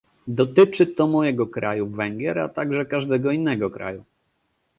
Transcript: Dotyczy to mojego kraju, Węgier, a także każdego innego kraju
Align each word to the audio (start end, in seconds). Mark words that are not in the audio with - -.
Dotyczy 0.27 0.87
to 0.87 1.07
mojego 1.07 1.47
kraju, 1.47 1.87
Węgier, 1.87 2.39
a 2.39 2.49
także 2.49 2.85
każdego 2.85 3.31
innego 3.31 3.69
kraju 3.69 4.03